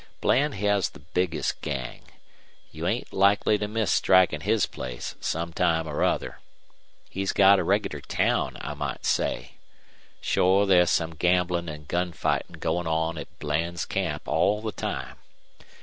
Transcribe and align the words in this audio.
Bland 0.19 0.55
has 0.55 0.89
the 0.89 0.99
biggest 1.01 1.61
gang. 1.61 2.01
You 2.71 2.87
ain't 2.87 3.13
likely 3.13 3.59
to 3.59 3.67
miss 3.67 3.91
strikin' 3.91 4.41
his 4.41 4.65
place 4.65 5.13
sometime 5.19 5.87
or 5.87 6.03
other. 6.03 6.39
He's 7.07 7.31
got 7.33 7.59
a 7.59 7.63
regular 7.63 7.99
town, 8.01 8.57
I 8.61 8.73
might 8.73 9.05
say. 9.05 9.51
Shore 10.19 10.65
there's 10.65 10.89
some 10.89 11.11
gamblin' 11.13 11.69
an' 11.69 11.85
gun 11.85 12.13
fightin' 12.13 12.55
goin' 12.57 12.87
on 12.87 13.19
at 13.19 13.27
Bland's 13.37 13.85
camp 13.85 14.27
all 14.27 14.63
the 14.63 14.71
time. 14.71 15.17